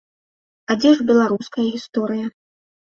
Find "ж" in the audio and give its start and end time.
0.97-1.07